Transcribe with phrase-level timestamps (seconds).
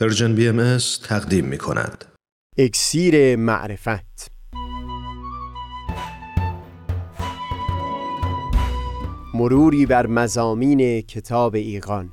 [0.00, 0.78] پرژن بی ام
[1.08, 2.04] تقدیم می کند.
[2.58, 4.30] اکسیر معرفت.
[9.34, 12.12] مروری بر مزامین کتاب ایقان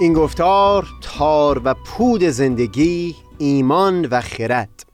[0.00, 4.86] این گفتار تار و پود زندگی ایمان و خرد.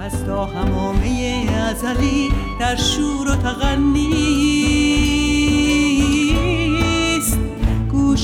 [0.00, 2.28] از تا همامه ازلی
[2.60, 4.49] در شور و تغنیست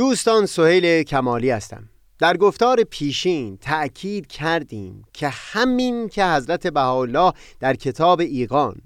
[0.00, 1.88] دوستان سهیل کمالی هستم.
[2.18, 8.76] در گفتار پیشین تأکید کردیم که همین که حضرت بهاءالله در کتاب ایقان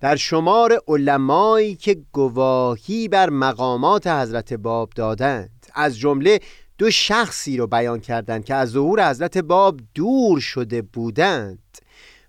[0.00, 6.40] در شمار علمایی که گواهی بر مقامات حضرت باب دادند از جمله
[6.78, 11.58] دو شخصی رو بیان کردند که از ظهور حضرت باب دور شده بودند.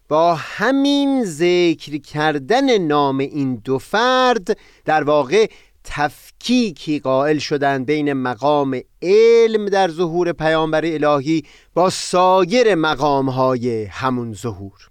[0.09, 5.47] با همین ذکر کردن نام این دو فرد در واقع
[5.83, 14.89] تفکیکی قائل شدند بین مقام علم در ظهور پیامبر الهی با سایر مقامهای همون ظهور.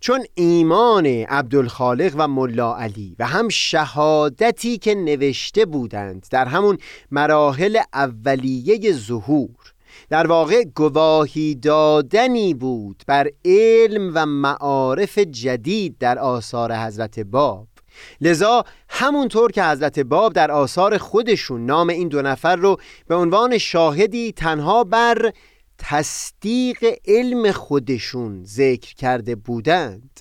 [0.00, 6.78] چون ایمان عبدالخالق و ملا علی و هم شهادتی که نوشته بودند در همون
[7.10, 9.72] مراحل اولیه ظهور
[10.08, 17.69] در واقع گواهی دادنی بود بر علم و معارف جدید در آثار حضرت باب.
[18.20, 22.76] لذا همونطور که حضرت باب در آثار خودشون نام این دو نفر رو
[23.08, 25.32] به عنوان شاهدی تنها بر
[25.78, 30.20] تصدیق علم خودشون ذکر کرده بودند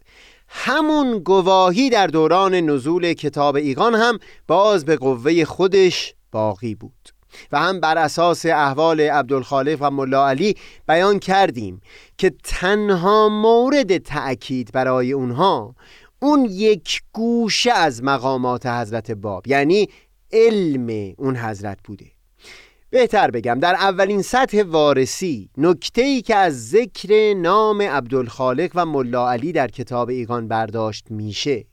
[0.50, 7.10] همون گواهی در دوران نزول کتاب ایقان هم باز به قوه خودش باقی بود
[7.52, 10.56] و هم بر اساس احوال عبدالخالق و ملا علی
[10.88, 11.82] بیان کردیم
[12.18, 15.76] که تنها مورد تأکید برای اونها
[16.22, 19.90] اون یک گوشه از مقامات حضرت باب یعنی
[20.32, 22.06] علم اون حضرت بوده.
[22.90, 29.32] بهتر بگم در اولین سطح وارسی نکته ای که از ذکر نام عبدالخالق و ملا
[29.32, 31.66] علی در کتاب ایقان برداشت میشه.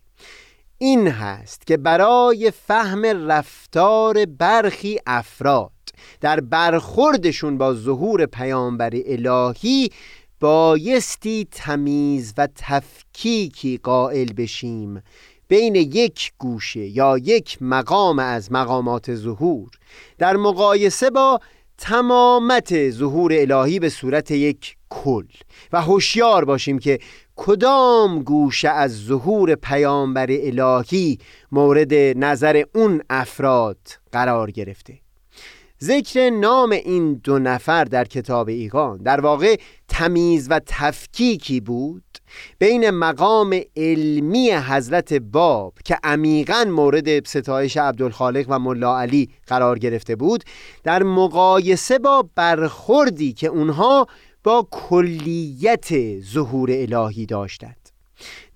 [0.79, 5.71] این هست که برای فهم رفتار برخی افراد
[6.21, 9.91] در برخوردشون با ظهور پیامبر الهی
[10.41, 15.03] بایستی تمیز و تفکیکی قائل بشیم
[15.49, 19.71] بین یک گوشه یا یک مقام از مقامات ظهور
[20.19, 21.41] در مقایسه با
[21.79, 25.27] تمامت ظهور الهی به صورت یک کل
[25.73, 26.99] و هوشیار باشیم که
[27.37, 31.19] کدام گوشه از ظهور پیامبر الهی
[31.53, 33.79] مورد نظر اون افراد
[34.13, 35.06] قرار گرفته.
[35.83, 38.99] ذکر نام این دو نفر در کتاب ایقان.
[38.99, 39.57] در واقع
[39.89, 42.03] تمیز و تفکیکی بود
[42.59, 50.17] بین مقام علمی حضرت باب که عمیقا مورد ستایش عبدالخالق و ملا علی قرار گرفته
[50.17, 50.45] بود
[50.85, 54.07] در مقایسه با برخوردی که اونها
[54.45, 57.86] با کلیت ظهور الهی داشتند.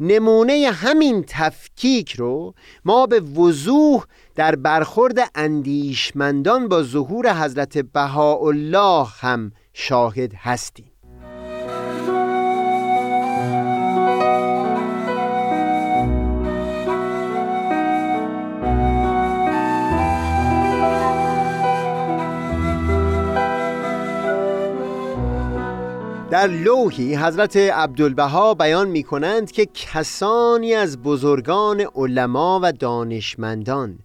[0.00, 2.54] نمونه همین تفکیک رو
[2.84, 4.04] ما به وضوح
[4.34, 10.89] در برخورد اندیشمندان با ظهور حضرت بهاءالله هم شاهد هستیم.
[26.40, 33.98] در لوحی حضرت عبدالبها بیان می کنند که کسانی از بزرگان علما و دانشمندان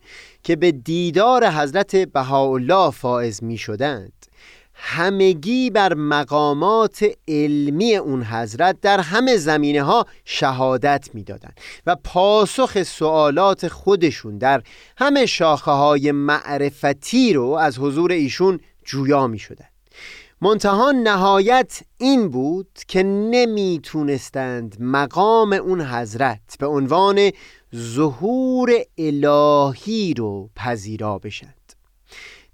[0.44, 4.26] که به دیدار حضرت بهاءالله فائز می شدند
[4.74, 13.68] همگی بر مقامات علمی اون حضرت در همه زمینه ها شهادت می‌دادند و پاسخ سوالات
[13.68, 14.62] خودشون در
[14.98, 19.70] همه شاخه های معرفتی رو از حضور ایشون جویا می شدند
[20.46, 27.32] منتها نهایت این بود که نمی‌تونستند مقام اون حضرت به عنوان
[27.76, 31.74] ظهور الهی رو پذیرا بشند.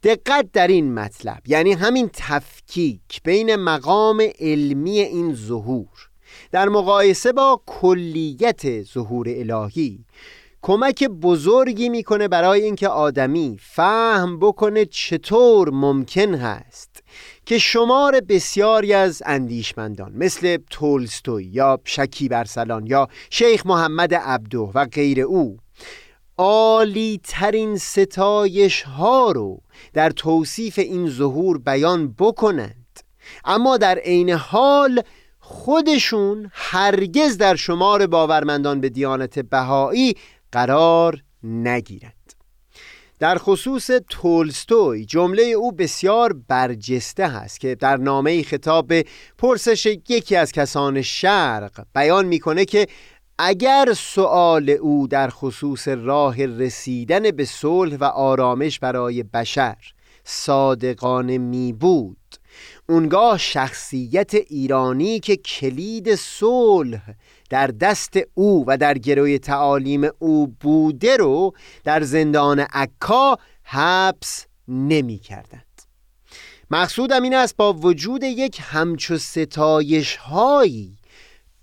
[0.03, 6.09] دقت در این مطلب یعنی همین تفکیک بین مقام علمی این ظهور
[6.51, 10.05] در مقایسه با کلیت ظهور الهی
[10.61, 17.03] کمک بزرگی می‌کنه برای اینکه آدمی فهم بکنه چطور ممکن هست
[17.51, 24.85] که شمار بسیاری از اندیشمندان مثل تولستوی یا شکی برسلان یا شیخ محمد عبدو و
[24.85, 25.57] غیر او
[26.37, 29.61] عالی ترین ستایش ها رو
[29.93, 32.99] در توصیف این ظهور بیان بکنند.
[33.45, 35.01] اما در عین حال
[35.39, 40.13] خودشون هرگز در شمار باورمندان به دیانت بهایی
[40.51, 42.20] قرار نگیرند.
[43.21, 49.05] در خصوص تولستوی جمله او بسیار برجسته هست که در نامه خطاب به
[49.37, 52.87] پرسش یکی از کسان شرق بیان می‌کنه که
[53.37, 59.77] اگر سؤال او در خصوص راه رسیدن به صلح و آرامش برای بشر
[60.23, 62.35] صادقانه می بود
[62.91, 67.01] اونگاه شخصیت ایرانی که کلید صلح
[67.49, 71.53] در دست او و در گروی تعالیم او بوده رو
[71.83, 75.81] در زندان عکا حبس نمی کردند
[76.71, 80.97] مقصودم این است با وجود یک همچو ستایش هایی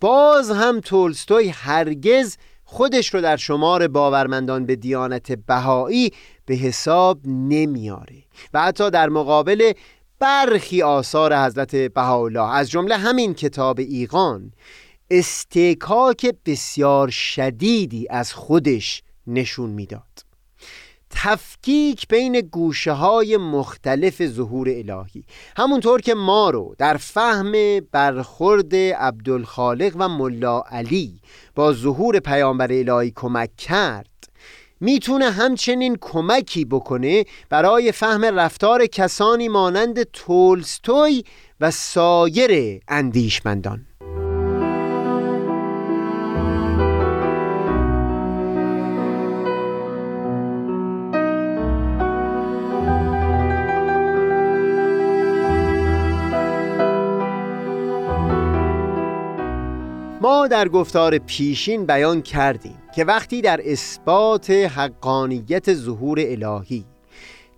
[0.01, 6.13] باز هم تولستوی هرگز خودش رو در شمار باورمندان به دیانت بهایی
[6.47, 8.23] به حساب نمیاره
[8.55, 9.73] و حتی در مقابل
[10.21, 14.53] برخی آثار حضرت بهاءالله از جمله همین کتاب ایقان
[15.11, 20.03] استکاک بسیار شدیدی از خودش نشون می‌داد.
[21.11, 25.25] تفکیک بین گوشه های مختلف ظهور الهی
[25.57, 27.53] همونطور که ما رو در فهم
[27.93, 31.21] برخورد عبدالخالق و ملا علی
[31.55, 34.18] با ظهور پیامبر الهی کمک کرد
[34.81, 41.25] می‌تونه همچنین کمکی بکنه برای فهم رفتار کسانی مانند تولستوی
[41.61, 43.85] و سایر اندیشمندان.
[60.21, 62.79] ما در گفتار پیشین بیان کردیم.
[62.99, 66.85] که وقتی در اثبات حقانیت ظهور الهی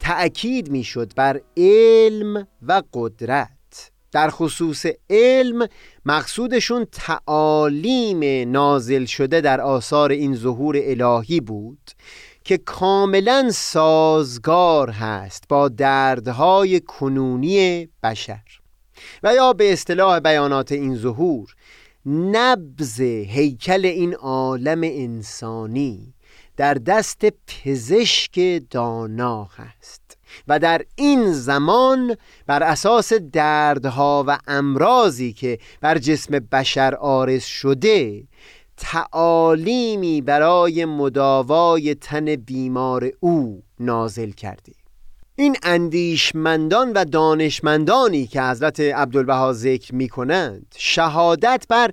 [0.00, 5.68] تأکید می‌شد بر علم و قدرت در خصوص علم
[6.04, 11.90] مقصودشون تعالیم نازل شده در آثار این ظهور الهی بود
[12.44, 18.60] که کاملا سازگار هست با دردهای کنونی بشر.
[19.22, 21.54] و یا به اصطلاح بیانات این ظهور
[22.06, 26.14] نبز هیکل این عالم انسانی
[26.56, 30.18] در دست پزشک دانا هست
[30.48, 32.16] و در این زمان
[32.46, 38.24] بر اساس دردها و امراضی که بر جسم بشر آرز شده
[38.76, 44.72] تعالیمی برای مداوای تن بیمار او نازل کرده
[45.40, 51.90] این اندیشمندان و دانشمندانی که حضرت عبدالبها ذکر می کنند شهادت بر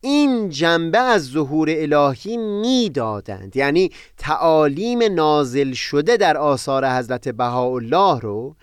[0.00, 3.56] این جنبه از ظهور الهی می‌دادند.
[3.56, 8.56] یعنی تعالیم نازل شده در آثار حضرت بهاءالله رو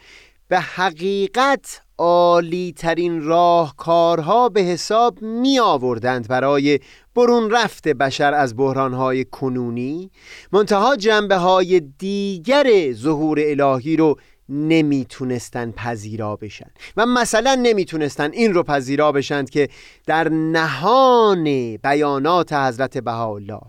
[0.48, 6.80] به حقیقت عالی ترین راهکارها به حساب می آوردند برای
[7.16, 10.12] برون رفت بشر از بحرانهای کنونی
[10.52, 14.16] منتها جنبه های دیگر ظهور الهی رو
[14.50, 16.69] نمی‌تونستن پذیرا بشن.
[16.98, 19.69] و مثلا نمی‌تونستن این رو پذیرا بشند که
[20.06, 23.62] در نهان بیانات حضرت بهاءالله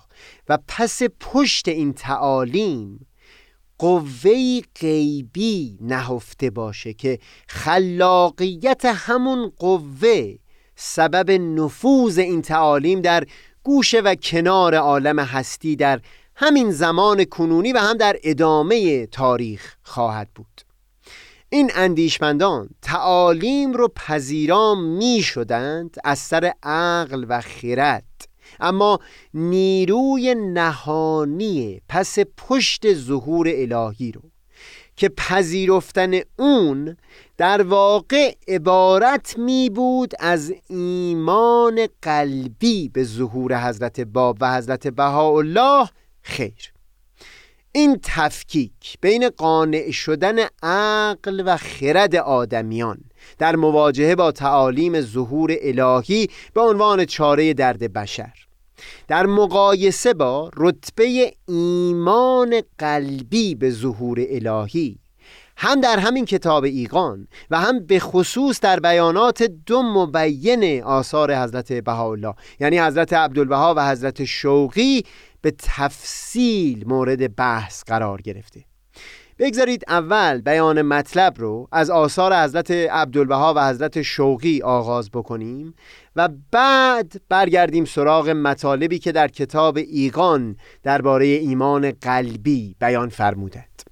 [0.48, 3.07] و پس پشت این تعالیم
[3.78, 7.18] قوه غیبی نهفته باشه که
[7.48, 10.34] خلاقیت همون قوه
[10.76, 13.24] سبب نفوذ این تعالیم در
[13.62, 16.00] گوشه و کنار عالم هستی در
[16.34, 20.62] همین زمان کنونی و هم در ادامه تاریخ خواهد بود.
[21.50, 28.07] این اندیشمندان تعالیم رو پذیرام می شدند از سر عقل و خرد.
[28.60, 28.98] اما
[29.34, 34.22] نیروی نهانی پس پشت ظهور الهی رو
[34.96, 36.96] که پذیرفتن اون
[37.36, 45.88] در واقع عبارت می بود از ایمان قلبی به ظهور حضرت باب و حضرت بهاءالله
[46.22, 46.72] خیر.
[47.72, 52.98] این تفکیک بین قانع شدن عقل و خرد آدمیان
[53.38, 58.47] در مواجهه با تعالیم ظهور الهی به عنوان چاره درد بشر
[59.08, 64.98] در مقایسه با رتبه ایمان قلبی به ظهور الهی
[65.60, 71.72] هم در همین کتاب ایقان و هم به خصوص در بیانات دو مبین آثار حضرت
[71.72, 75.02] بهاءالله یعنی حضرت عبدالبها و حضرت شوقی
[75.42, 78.64] به تفصیل مورد بحث قرار گرفته.
[79.38, 85.74] بگذارید اول بیان مطلب رو از آثار حضرت عبدالبها و حضرت شوقی آغاز بکنیم
[86.16, 93.82] و بعد برگردیم سراغ مطالبی که در کتاب ایقان درباره ایمان قلبی بیان فرمودند.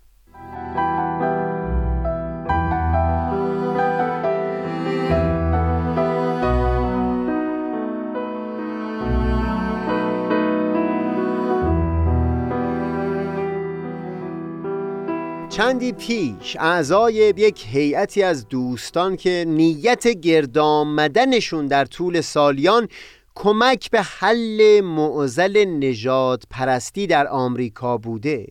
[15.48, 22.88] چندی پیش اعضای یک هیئتی از دوستان که نیت گرد آمدنشون در طول سالیان
[23.34, 28.46] کمک به حل معضل نجات پرستی در آمریکا بوده.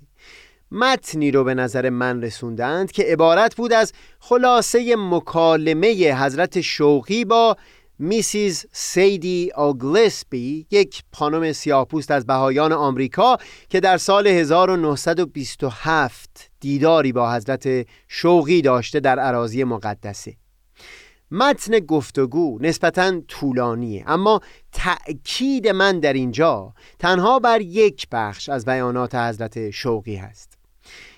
[0.72, 7.58] متنی رو به نظر من رسوندند که عبارت بود از خلاصه مکالمه حضرت شوقی با
[8.00, 13.38] میسیز سیدی آگلسبی یک پانوم سیاهپوست از بهایان آمریکا
[13.70, 20.36] که در سال 1927 دیداری با حضرت شوقی داشته در عراضی مقدسه.
[21.32, 29.16] متن گفتگو نسبتا طولانیه اما تأکید من در اینجا تنها بر یک بخش از بیانات
[29.16, 30.65] حضرت شوقی هست.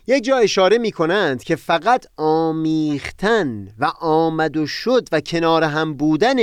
[0.10, 5.94] یک جا اشاره می کنند که فقط آمیختن و آمد و شد و کنار هم
[5.94, 6.36] بودن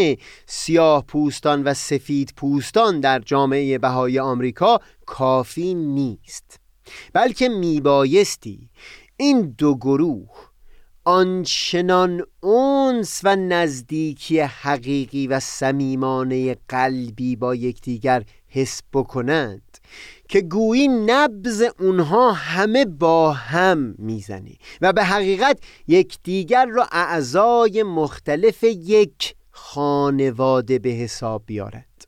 [0.47, 6.61] سیاه پوستان و سفید پوستان در جامعه بهای آمریکا کافی نیست.
[7.13, 8.71] بلکه میبایستی
[9.17, 10.31] این دو گروه
[11.05, 19.64] آنچنان اونس و نزدیکی حقیقی و صمیمانه قلبی با یکدیگر حس بکنند
[20.35, 28.65] که گویی نبز اونها همه با هم می‌زنه و به حقیقت یکدیگر را اعضای مختلف
[28.65, 32.07] یک خانواده به حساب بیارد.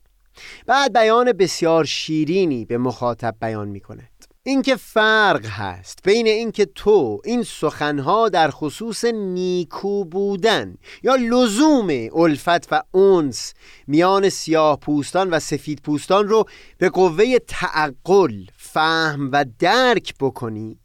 [0.65, 4.26] بعد بیان بسیار شیرینی به مخاطب بیان می‌کند.
[4.47, 12.73] اینکه فرق هست بین اینکه تو این سخنها در خصوص نیکو بودن یا لزوم الفت
[12.73, 13.53] و اونس
[13.87, 16.45] میان سیاه پوستان و سفید پوستان رو
[16.77, 20.79] به قوه تعقل فهم و درک بکنی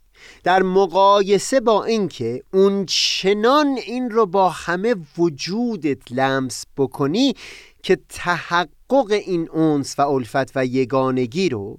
[0.44, 7.34] در مقایسه با اینکه اون چنان این رو با همه وجودت لمس بکنی
[7.82, 11.78] که تحقق این اونس و الفت و یگانگی رو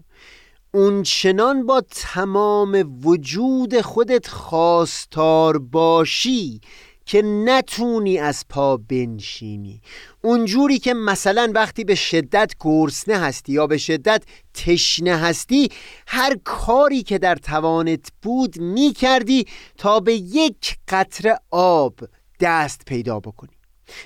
[0.75, 6.62] اون چنان با تمام وجود خودت خواستار باشی
[7.06, 9.82] که نتونی از پا بنشینی.
[10.22, 15.70] اونجوری که مثلا وقتی به شدت گرسنه هستی یا به شدت تشنه هستی
[16.08, 22.00] هر کاری که در توانت بود می کردی تا به یک قطره آب
[22.39, 23.62] دست پیدا بکنی.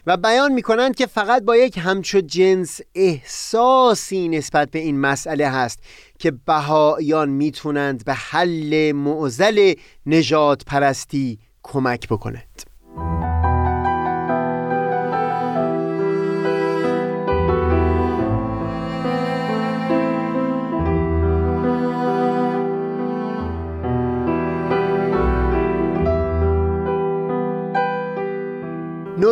[0.07, 5.49] و بیان می کنند که فقط با یک همچو جنس احساسی نسبت به این مسئله
[5.49, 5.79] هست
[6.19, 9.73] که بهایان می‌تونند به حل معزل
[10.05, 12.63] نجات پرستی کمک بکنند.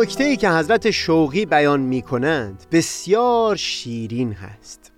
[0.02, 4.92] نکته ای که حضرت شوقی بیان می کنند بسیار شیرین هست.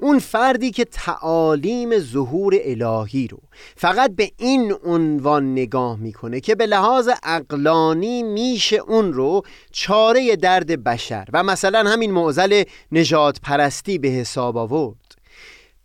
[0.00, 3.38] اون فردی که تعالیم ظهور الهی رو
[3.76, 10.84] فقط به این عنوان نگاه می‌کنه که به لحاظ اقلانی میشه اون رو چاره درد
[10.84, 12.62] بشر و مثلا همین معزل
[12.92, 15.16] نجات پرستی به حساب آورد.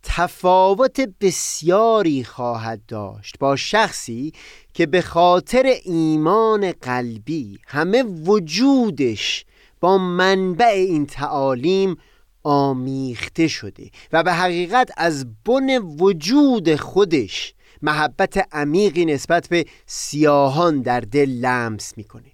[0.02, 4.32] تفاوت بسیاری خواهد داشت با شخصی
[4.74, 9.44] که به خاطر ایمان قلبی همه وجودش
[9.80, 11.96] با منبع این تعالیم
[12.42, 21.00] آمیخته شده و به حقیقت از بن وجود خودش محبت عمیقی نسبت به سیاهان در
[21.00, 22.32] دل لمس می‌کنه.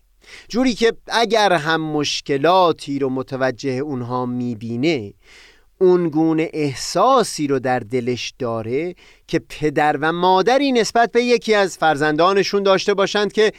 [0.48, 5.12] جوری که اگر هم مشکلاتی رو متوجه اونها می‌بینه
[5.80, 8.94] اون گونه احساسی رو در دلش داره
[9.26, 13.52] که پدر و مادری نسبت به یکی از فرزندانشون داشته باشند که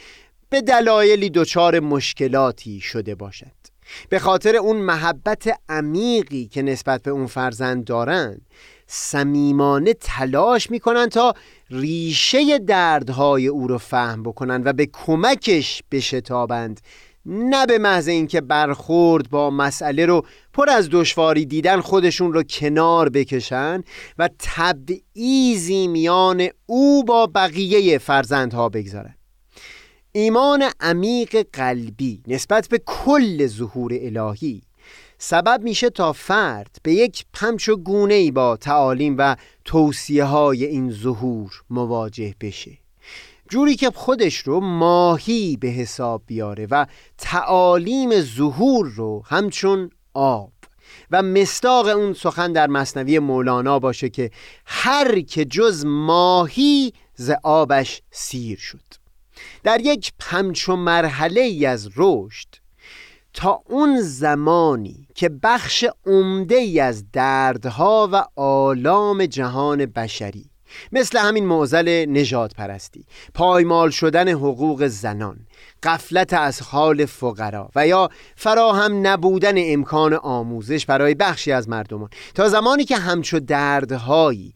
[0.50, 3.60] به دلایلی دچار مشکلاتی شده باشد
[4.08, 8.46] به خاطر اون محبت عمیقی که نسبت به اون فرزند دارند
[8.86, 11.34] صمیمانه تلاش می‌کنن تا
[11.70, 16.80] ریشه دردهای او رو فهم بکنن و به کمکش بشتابند
[17.26, 23.08] نه به محض اینکه برخورد با مسئله رو پر از دشواری دیدن خودشون رو کنار
[23.08, 23.82] بکشن
[24.18, 29.14] و تبعیزی میان او با بقیه فرزندها بگذارن.
[30.12, 34.62] ایمان عمیق قلبی نسبت به کل ظهور الهی
[35.18, 40.90] سبب میشه تا فرد به یک پمچ و گونه با تعالیم و توصیه های این
[40.90, 42.79] ظهور مواجه بشه.
[43.50, 46.86] جوری که خودش رو ماهی به حساب بیاره و
[47.18, 50.52] تعالیم ظهور رو همچون آب.
[51.10, 54.30] و مستاق اون سخن در مصنوی مولانا باشه که
[54.66, 58.94] هر که جز ماهی ز آبش سیر شد.
[59.62, 62.48] در یک پمچو مرحله ای از رشد
[63.34, 70.49] تا اون زمانی که بخش عمده ای از دردها و آلام جهان بشری
[70.92, 75.46] مثل همین معزل نجات پرستی پایمال شدن حقوق زنان
[75.82, 82.08] قفلت از حال فقرا و یا فراهم نبودن امکان آموزش برای بخشی از مردمان.
[82.34, 84.54] تا زمانی که همچو دردهایی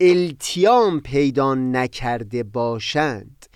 [0.00, 3.46] التیام پیدا نکرده باشند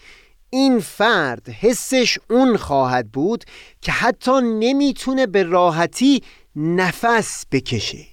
[0.51, 3.45] این فرد حسش اون خواهد بود
[3.81, 6.23] که حتی نمی‌تونه به راحتی
[6.57, 8.10] نفس بکشه.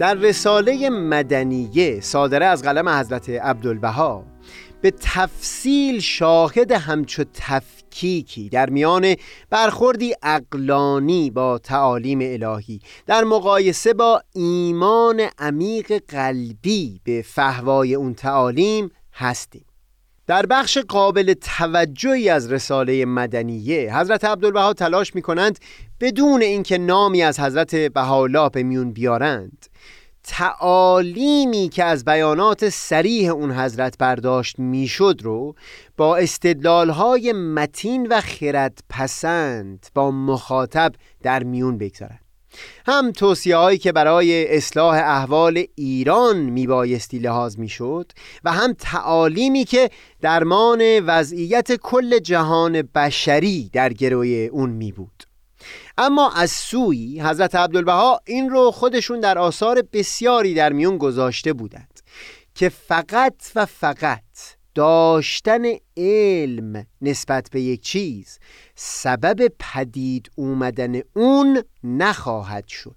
[0.00, 4.24] در رساله مدنیه صادره از قلم حضرت عبدالبها
[4.80, 9.14] به تفصیل شاهد همچو تفکیکی در میان
[9.50, 18.90] برخوردی اقلانی با تعالیم الهی در مقایسه با ایمان عمیق قلبی به فهوای اون تعالیم
[19.12, 19.64] هستیم.
[20.26, 25.58] در بخش قابل توجهی از رساله مدنیه حضرت عبدالبها تلاش می کنند
[26.00, 29.69] بدون اینکه نامی از حضرت بهاءالله به میون بیارند.
[30.24, 35.54] تعالیمی که از بیانات سریح اون حضرت برداشت می‌شد رو
[35.96, 42.20] با استدلالهای متین و خرد پسند با مخاطب در میون بگذارند
[42.86, 48.12] هم توصیه هایی که برای اصلاح احوال ایران میبایستی لحاظ می‌شد
[48.44, 55.29] و هم تعالیمی که درمان وضعیت کل جهان بشری در گروی اون می بود
[55.98, 62.00] اما از سوی حضرت عبدالبها این رو خودشون در آثار بسیاری در میون گذاشته بودند
[62.54, 64.22] که فقط و فقط
[64.74, 65.62] داشتن
[65.96, 68.38] علم نسبت به یک چیز
[68.74, 72.96] سبب پدید اومدن اون نخواهد شد.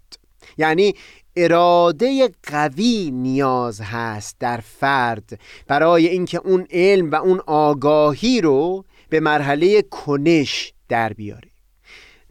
[0.57, 0.93] یعنی
[1.35, 9.19] اراده قوی نیاز هست در فرد برای اینکه اون علم و اون آگاهی رو به
[9.19, 11.52] مرحله کنش در بیاره.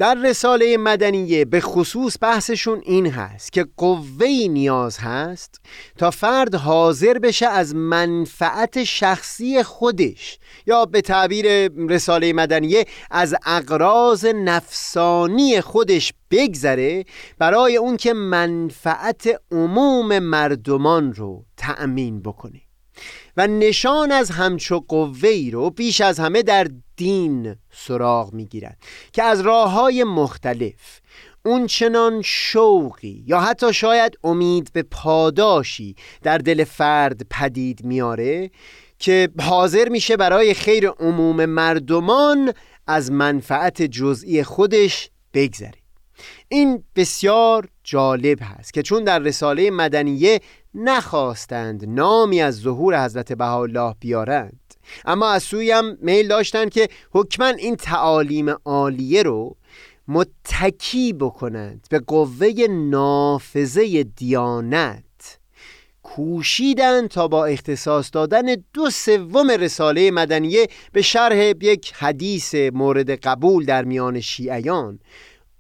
[0.03, 5.61] در رساله مدنیه به خصوص بحثشون این هست که قوهی نیاز هست
[5.99, 14.25] تا فرد حاضر بشه از منفعت شخصی خودش یا به تعبیر رساله مدنیه از اقراض
[14.25, 17.05] نفسانی خودش بگذره
[17.39, 22.61] برای اون که منفعت عموم مردمان رو تأمین بکنه.
[23.37, 26.67] و نشان از همچو قوهی رو بیش از همه در
[27.03, 28.79] دین سراغ می‌گیرد
[29.13, 31.01] که از راه های مختلف
[31.45, 38.51] اون چنان شوقی یا حتی شاید امید به پاداشی در دل فرد پدید میاره
[38.99, 42.53] که حاضر میشه برای خیر عموم مردمان
[42.87, 45.83] از منفعت جزئی خودش بگذره.
[46.49, 50.41] این بسیار جالب هست که چون در رساله مدنیه
[50.75, 54.61] نخواستند نامی از ظهور حضرت بهاءالله بیارند
[55.05, 59.57] اما از سوی هم میل داشتند که حکما این تعالیم عالیه رو
[60.09, 65.05] متکی بکنند به قوه نافذه دیانت.
[66.03, 73.65] کوشیدند تا با اختصاص دادن دو سوم رساله مدنیه به شرح یک حدیث مورد قبول
[73.65, 74.99] در میان شیعیان.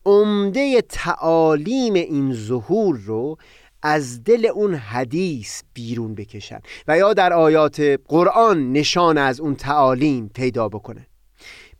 [0.06, 3.37] عمده تعالیم این ظهور رو
[3.82, 10.30] از دل اون حدیث بیرون بکشن و یا در آیات قرآن نشان از اون تعالیم
[10.34, 11.06] پیدا بکنن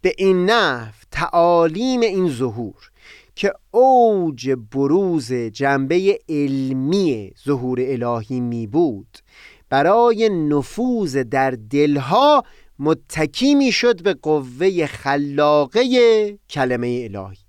[0.01, 2.91] به این نحو تعالیم این ظهور
[3.35, 9.19] که اوج بروز جنبه علمی ظهور الهی می بود
[9.69, 12.45] برای نفوذ در دلها
[12.79, 15.83] متکی می شد به قوه خلاقه
[16.51, 17.42] کلمه الهی.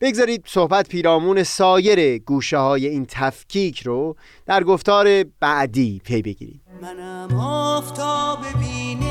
[0.00, 6.60] بگذارید صحبت پیرامون سایر گوشه های این تفکیک رو در گفتار بعدی پی بگیریم.
[6.82, 9.04] منم آفتاب بینش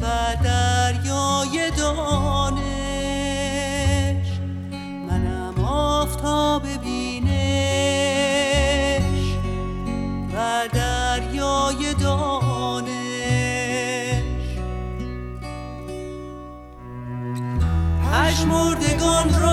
[0.00, 0.06] و
[0.44, 2.64] دریای دانش.
[5.08, 7.44] منم آفتاب بینش
[10.34, 12.43] و دریای دانش.
[18.44, 19.43] پژمردگان را